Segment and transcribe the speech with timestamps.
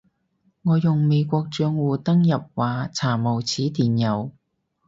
[0.63, 4.31] 我用美國帳戶登入話查無此電郵